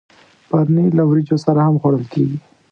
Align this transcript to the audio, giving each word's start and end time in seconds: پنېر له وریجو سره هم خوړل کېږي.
پنېر 0.49 0.91
له 0.97 1.03
وریجو 1.09 1.37
سره 1.45 1.59
هم 1.67 1.75
خوړل 1.81 2.05
کېږي. 2.13 2.37